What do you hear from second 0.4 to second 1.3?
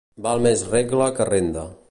més regla que